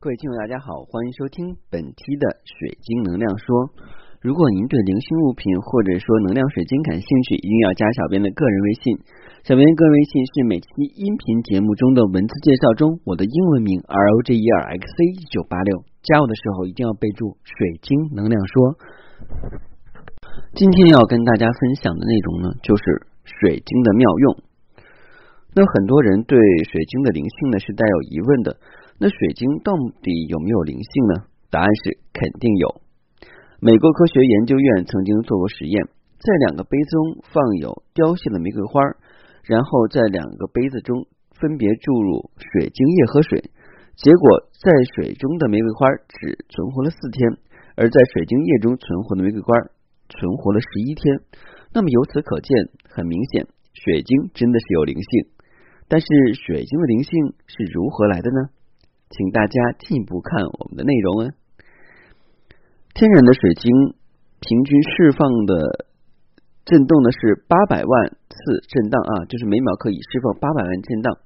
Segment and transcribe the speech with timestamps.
[0.00, 3.68] 各位听友，大家好，欢迎收听本期的水晶能量说。
[4.24, 8.96] 如果您对灵性物品或者说能量水晶感兴趣，一定要加小编的个人微信。
[9.44, 10.64] 小编个人微信是每期
[10.96, 15.84] 音频节目中的文字介绍中我的英文名 R O G E R X C 一九八六。
[16.00, 18.80] 加我的时候一定要备注“水晶能量说”。
[20.56, 24.48] 今天要跟大家分享的内容呢，就是水晶的妙用。
[25.52, 26.40] 那很多人对
[26.72, 28.56] 水晶的灵性呢是带有疑问的。
[29.02, 29.72] 那水晶到
[30.04, 31.24] 底有没有灵性呢？
[31.48, 32.82] 答案是肯定有。
[33.58, 35.88] 美国科学研究院曾经做过实验，
[36.20, 38.76] 在两个杯中放有凋谢的玫瑰花，
[39.48, 43.48] 然后在两个杯子中分别注入水晶液和水，
[43.96, 45.88] 结果在水中的玫瑰花
[46.20, 47.40] 只存活了四天，
[47.80, 49.48] 而在水晶液中存活的玫瑰花
[50.12, 51.24] 存活了十一天。
[51.72, 55.32] 那么由此可见，很明显，水晶真的是有灵性。
[55.88, 56.06] 但是
[56.36, 58.59] 水晶的灵性是如何来的呢？
[59.10, 61.34] 请大家进一步看我们的内容啊！
[62.94, 63.70] 天然的水晶
[64.38, 65.86] 平均释放的
[66.64, 71.18] 震动呢是八百万次震荡啊，就是每秒可以释放八百万震荡，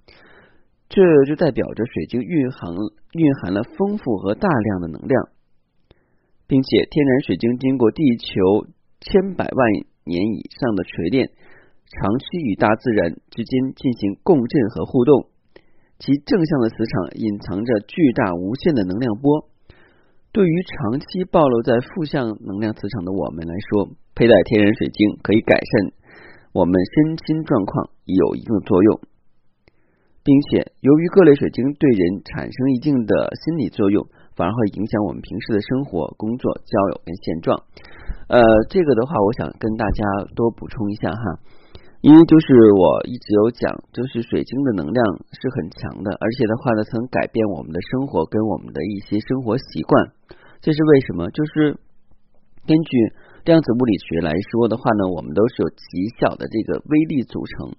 [0.89, 2.73] 这就代表着水晶蕴含
[3.12, 5.28] 蕴含了丰富和大量的能量，
[6.47, 8.67] 并且天然水晶经过地球
[9.01, 9.70] 千百万
[10.05, 15.28] 年以上的锤炼，长期与大自然之间进行共振和互动。
[15.98, 19.48] 其正向的磁场隐藏着巨大无限的能量波，
[20.33, 25.92] 对于长期暴露在负向能量磁场的我们来说，佩戴天然水晶可以改善
[26.53, 29.01] 我们身心状况，有一定的作用，
[30.23, 37.62] 并且由于各类水晶对人产生一定的心理作用，反而会影响我们平时的生活、工作、交友跟现状。
[38.29, 40.03] 呃，这个的话，我想跟大家
[40.34, 41.39] 多补充一下哈。
[42.05, 43.64] 因为就是我一直有讲，
[43.97, 45.00] 就是水晶的能量
[45.33, 50.12] 是很强的，而且的话呢，曾改变我们的生活跟我们的一些生活习惯。
[50.61, 51.30] 这是为什么？
[51.30, 51.80] 就是
[52.69, 52.92] 根据
[53.46, 57.73] 量子物理学来说的话呢，我们都是有极小的这个微粒组成。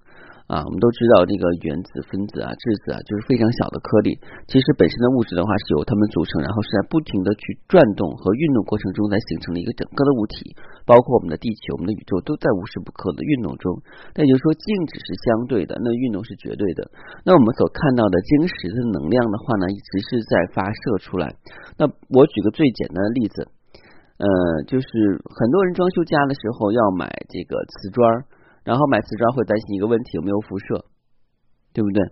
[0.46, 4.14] 啊，我们都知道这个原子、分子啊、质子啊，就是非常小的颗粒。
[4.46, 10.54] 其实本身的物质的话是由它们组成，然后是在不停的去转动和运动过程中才形成了一个整个的物体。
[10.86, 13.82] 包括我们的地球、我们的宇宙都在无时不刻的运动中。
[14.14, 16.94] 那也就是说，静止是相对的，那运动是绝对的。
[17.26, 21.34] 那我们所看到的晶石的能量的话呢，一直是在发射出来。
[21.74, 23.50] 那我举个最简单的例子，
[24.22, 24.28] 呃，
[24.70, 24.86] 就是
[25.26, 28.06] 很多人装修家的时候要买这个瓷砖。
[28.66, 30.90] 然后买瓷砖会担心一个问题有没有辐射，
[31.70, 32.02] 对不对？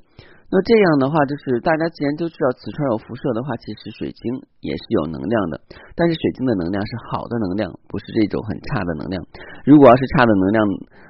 [0.46, 4.22] 那这样的话，就是大家既然都知道瓷砖有辐射的话，其实水晶
[4.60, 5.58] 也是有能量的。
[5.98, 9.18] 但是水晶的能量是好的能量，不是这种很差的能量。
[9.66, 10.62] 如果要是差的能量，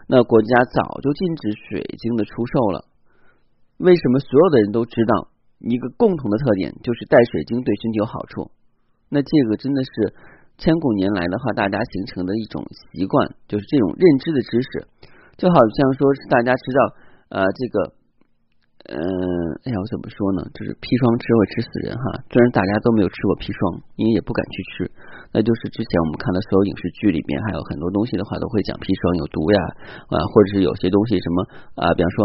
[0.09, 2.88] 那国家早就禁止水晶的出售了。
[3.76, 5.28] 为什么所有的人都知道
[5.59, 8.49] 一个共同的特点，就是戴水晶对身体有好处？
[9.11, 10.15] 那这个真的是
[10.56, 14.88] 千古年来的话，大家形成的一种习惯，就是这种认知的知识。
[15.37, 16.81] 就好像说是大家知道，
[17.34, 17.77] 呃，这个，
[18.91, 18.99] 嗯，
[19.65, 20.45] 哎呀，我怎么说呢？
[20.55, 22.05] 就是砒霜吃会吃死人哈。
[22.31, 24.87] 虽然大家都没有吃过砒霜，因为也不敢去吃。
[25.34, 29.59] 那就是之前我们看的所有影视剧里面，还有很多东西的话，都会讲砒霜有毒呀，
[30.12, 31.37] 啊，或者是有些东西什么
[31.81, 32.19] 啊，比方说，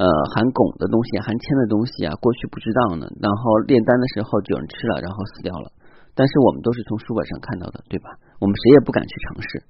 [0.00, 3.06] 呃，含汞的东西、含铅的东西啊，过去不知道呢。
[3.22, 3.40] 然后
[3.70, 5.70] 炼丹的时候就有人吃了，然后死掉了。
[6.18, 8.10] 但是我们都是从书本上看到的，对吧？
[8.42, 9.62] 我们谁也不敢去尝试。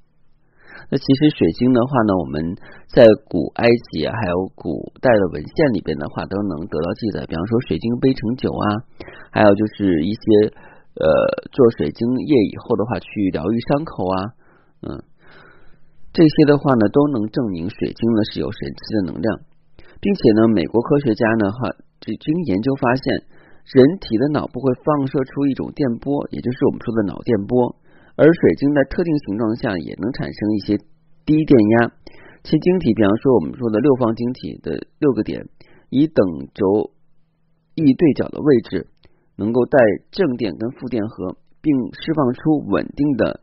[0.91, 2.43] 那其实水晶的话呢，我们
[2.91, 3.63] 在古埃
[3.95, 7.23] 及还有古代的文献里边的话，都能得到记载。
[7.31, 8.67] 比方说水晶杯盛酒啊，
[9.31, 10.51] 还有就是一些
[10.99, 11.07] 呃
[11.55, 14.17] 做水晶液以后的话，去疗愈伤口啊，
[14.83, 14.99] 嗯，
[16.13, 19.47] 这些的话呢，都能证明水晶呢是有神奇的能量，
[20.03, 21.71] 并且呢，美国科学家呢哈，
[22.03, 23.23] 这经研究发现，
[23.79, 27.79] 人体的脑部会放射出一种电波，也就是我们说的脑电波。
[28.21, 30.77] 而水晶在特定形状下也能产生一些
[31.25, 31.89] 低电压，
[32.45, 35.49] 其晶体，比方说我们说的六方晶体的六个点，
[35.89, 36.21] 以等
[36.53, 36.93] 轴
[37.75, 38.89] 异对角的位置，
[39.37, 39.79] 能够带
[40.11, 43.41] 正电跟负电荷，并释放出稳定的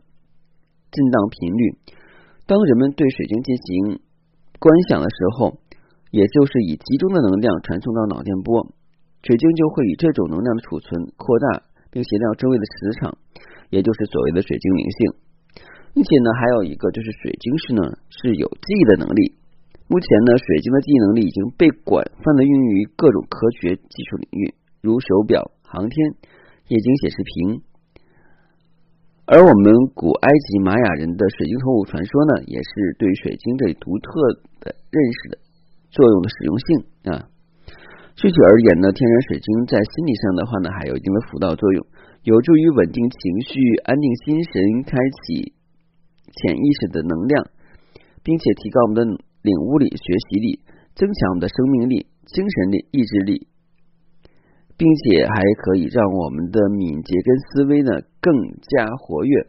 [0.94, 1.63] 震荡频率。
[2.45, 3.97] 当人们对水晶进行
[4.59, 5.57] 观想的时候，
[6.12, 8.69] 也就是以集中的能量传送到脑电波，
[9.24, 13.18] 水晶就会以这种能量的储存扩大，并协调周围的磁场。
[13.69, 14.99] 也就是所谓的水晶灵性，
[15.93, 19.35] 并且呢，还有一个就是水晶是呢是有记忆的能力。
[19.87, 25.95] 目前呢，水晶的记忆能力已经被广泛的运用于各种科学技术领域，如手表、航天、
[26.67, 27.61] 液晶显示屏。
[29.27, 34.11] 而我们古埃及玛雅人的水晶头骨传说呢，也是对水晶这独特
[34.59, 35.37] 的认识的
[35.91, 36.67] 作用的使用性
[37.11, 37.27] 啊。
[38.15, 41.85] 具体而言呢，天然水晶在心理上的话呢，还有一定的辅导作用，
[42.27, 45.56] 有助于稳定情绪、安定心神、开启
[46.35, 47.47] 潜意识的能量，
[48.21, 50.59] 并且提高我们的领悟力、学习力，
[50.94, 53.47] 增强我们的生命力、精神力、意志力，
[54.75, 58.35] 并且还可以让我们的敏捷跟思维呢更
[58.75, 59.47] 加活跃，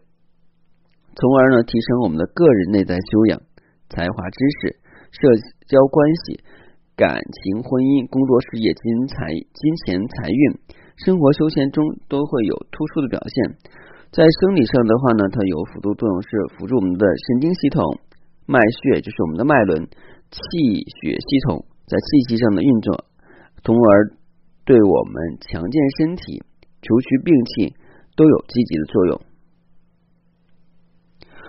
[1.19, 3.43] 从而呢提升我们的个人内在修养、
[3.91, 4.79] 才华、知识、
[5.11, 5.27] 社
[5.67, 6.45] 交关系。
[6.95, 10.43] 感情、婚姻、工作、事业、金财、金钱、财运、
[11.05, 13.57] 生活、休闲中都会有突出的表现。
[14.11, 18.01] 在生理上的话呢，它有辅助作用，是辅助我们的神经系统、
[18.47, 19.87] 脉血，就是我们的脉轮、
[20.31, 20.41] 气
[21.01, 23.05] 血系统在气息上的运作，
[23.63, 24.11] 从而
[24.65, 26.43] 对我们强健身体、
[26.83, 27.75] 除去病气
[28.17, 29.21] 都有积极的作用。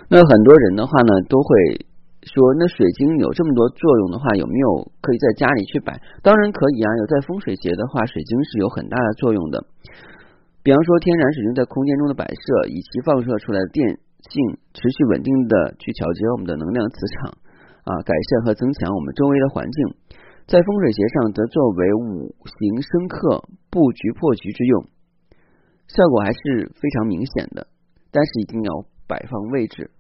[0.10, 1.89] 那很多人的话呢，都会。
[2.24, 5.96] 说那水晶有这么多作用的话，有没有可以在家里去摆？
[6.22, 9.64] 当然可以啊，有在风水节的话，水晶是有很大的作用的。
[10.62, 13.88] 比方说，天然水晶在空间中的摆设，以其放射出来的电
[14.28, 17.38] 性，持续稳定的去调节我们的能量磁场
[17.88, 19.96] 啊，改善和增强我们周围的环境。
[20.46, 24.84] 在风水节上，则作为五行生克布局破局之用，
[25.88, 27.68] 效果还是非常明显的。
[28.12, 29.92] 但是一定要摆放位置。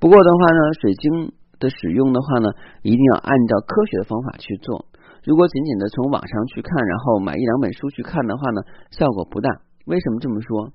[0.00, 2.48] 不过的话呢，水晶的使用的话呢，
[2.80, 4.86] 一定要按照科学的方法去做。
[5.28, 9.50] 如果仅仅的从网上去看，然后买一两本书去看的话呢，效果不大。
[9.84, 10.72] 为什么这么说？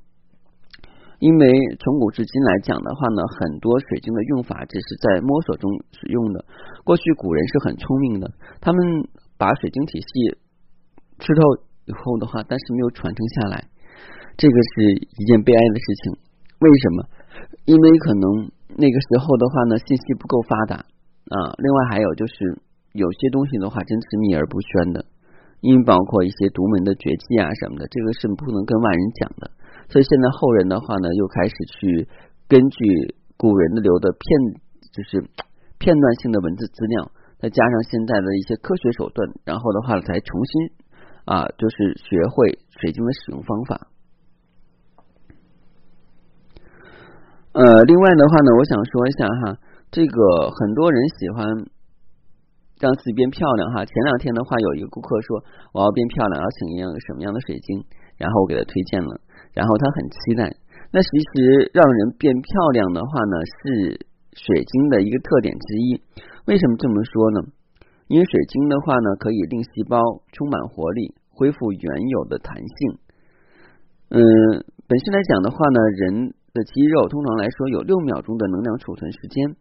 [1.18, 1.50] 因为
[1.81, 6.45] 从古至今来讲的话呢，很多水晶的用法只是在摸索中使用的。
[6.83, 8.30] 过去古人是很聪明的，
[8.62, 10.38] 他们把水晶体系
[11.18, 11.42] 吃透
[11.86, 13.66] 以后的话，但是没有传承下来，
[14.38, 16.13] 这个是一件悲哀的事情。
[16.60, 17.04] 为什么？
[17.66, 18.54] 因为可能。
[18.77, 21.38] 那个时候的话呢，信息不够发达啊。
[21.57, 22.60] 另外还有就是，
[22.92, 25.06] 有些东西的话真是秘而不宣的，
[25.62, 29.51] 因为包括一些独门的绝技啊什么的，这个是不能跟外人讲的。
[29.88, 32.07] 所以现在后人的话呢，又开始去
[32.48, 34.60] 根据古人的留的片，
[34.92, 35.24] 就是
[35.77, 40.72] 片段性的文字资料，再加上现在的一些科学手段，然后的话才重新
[41.25, 43.88] 啊，就是学会水晶的使用方法。
[47.56, 49.56] 呃，另外的话呢，我想说一下哈，
[49.88, 51.48] 这个很多人喜欢
[52.84, 53.86] 让自己变漂亮哈。
[53.88, 55.40] 前两天的话，有一个顾客说
[55.72, 57.80] 我要变漂亮，要请一样什么样的水晶，
[58.19, 59.22] 然后我给他推荐了，
[59.56, 60.52] 然后他很期待。
[60.92, 62.44] 那其实让人变漂
[62.75, 64.04] 亮的话呢，是
[64.36, 66.04] 水晶的一个特点之一。
[66.51, 67.40] 为什么这么说呢？
[68.12, 69.96] 因为水晶的话呢，可以令细胞
[70.36, 73.00] 充满活力，恢复原有的弹性。
[74.12, 74.19] 嗯，
[74.92, 76.36] 本身来讲的话呢，人。
[76.56, 79.60] 的肌肉通常来说有六秒钟的能量储存时间，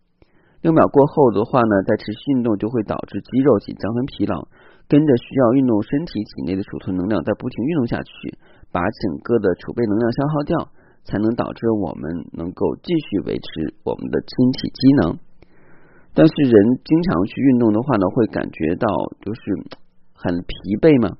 [0.63, 4.47] 六秒过后的话呢，再持续运动就会导致肌肉紧张和疲劳，
[4.87, 8.39] 跟着需要运动身体体内的储存能量在不停运动下去，
[8.71, 10.71] 把整个的储备能量消耗掉，
[11.03, 15.19] 才能导致我们能够继续维持我们的身体机能。
[16.15, 16.55] 但是人
[16.85, 18.87] 经常去运动的话呢，会感觉到
[19.21, 19.41] 就是
[20.15, 21.19] 很疲惫嘛，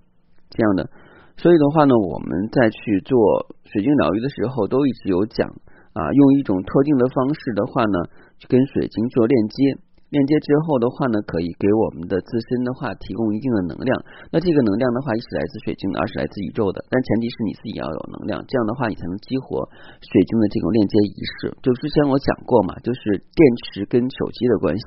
[0.55, 0.89] 这样的。
[1.37, 5.51] 所以的话呢，我们在去做水晶疗愈的时候，都一直有讲
[5.95, 7.97] 啊，用一种特定的方式的话呢，
[8.39, 9.79] 去跟水晶做链接。
[10.11, 13.91] 链接之后的话呢，可以给我们的自身的话提供一定的能量。
[14.31, 16.85] 那这个能量的话，一是来自水晶的，二是来自宇宙的。
[16.87, 19.67] 但前提是你自己要有能量，这样的话你才能激活
[19.99, 21.55] 水晶的这种链接仪式。
[21.63, 24.87] 就之前我讲过嘛，就是电池跟手机的关系。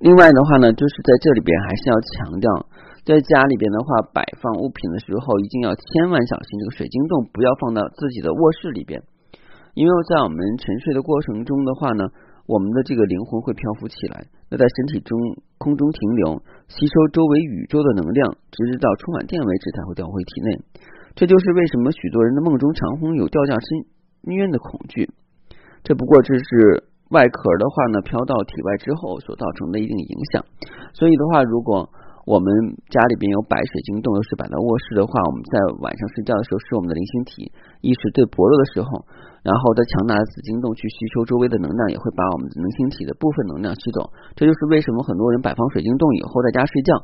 [0.00, 2.48] 另外的话呢，就是在这里边还是要强调。
[3.02, 9.02] 在家里边的话，摆放物品的时候一定要千万小心，这个水晶洞不要放到自己的卧室里边，
[9.74, 12.06] 因为在我们沉睡的过程中的话呢，
[12.46, 15.18] 我们的这个灵魂会漂浮起来，那在身体中
[15.58, 16.38] 空中停留，
[16.70, 20.62] 吸收周围宇宙的能量，直至到充满电为止才会掉回体内。
[21.18, 25.10] 这就是为什么许多人的梦中常会有掉下深渊的恐惧，
[25.82, 30.46] 这不过这是外壳的话呢飘到体外之后所造成的一定影响。
[30.94, 31.90] 所以的话，如果
[32.24, 32.46] 我们
[32.86, 37.50] 家里边有摆水晶洞，又是摆在卧室的话，我们在晚上睡觉的时候，是我们的灵性体
[37.82, 39.02] 意识最薄弱的时候，
[39.42, 44.14] 然后在强大的紫晶洞去吸收周围的能量，也会把我们的灵性体的部分能量吸走。
[44.38, 46.94] 这就是为什么很多人摆放水晶洞以后在家睡觉，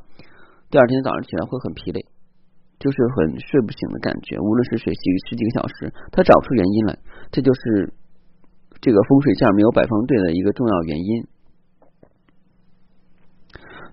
[0.71, 1.99] 第二天早上起来会很疲累，
[2.79, 4.39] 就是很睡不醒的感觉。
[4.39, 6.95] 无论是睡几十几个小时，他找不出原因来，
[7.35, 7.91] 这就是
[8.79, 11.27] 这个风水线没有摆放对的一个重要原因。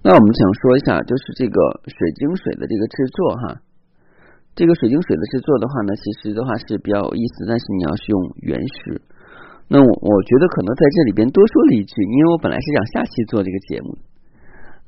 [0.05, 1.57] 那我们想说一下，就是这个
[1.89, 3.57] 水晶水的这个制作哈，
[4.53, 9.01] 这个水晶水的制作的话呢，其实的话是比较有意思，但是你要是用原石。
[9.65, 13.97] 那我我觉得可能在这里边多说了一句，因为我本来是想下期做这个节目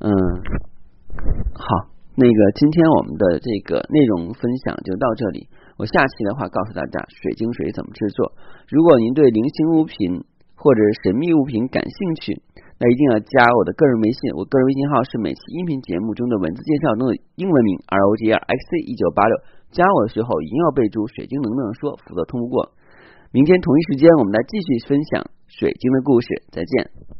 [0.05, 0.13] 嗯，
[1.49, 5.49] 好，那个今天我们的这个内容分享就到这里。
[5.81, 8.37] 我下期的话告诉大家水晶水怎么制作。
[8.69, 10.21] 如果您对零星物品
[10.53, 12.37] 或者神秘物品感兴趣，
[12.79, 14.31] 那一定要加我的个人微信。
[14.37, 19.33] 我个人微信号是每期音频节目中的文字介绍中的英文名 R O G R X C 一九八六。
[19.71, 22.71] 加我的时候一定要备注“水晶能量说”，否则通不过。
[23.31, 26.27] 明天同一时间，我们来继续分享水晶的故事。
[26.51, 27.16] 再见。